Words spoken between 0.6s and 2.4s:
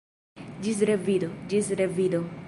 Ĝis revido, ĝis revido!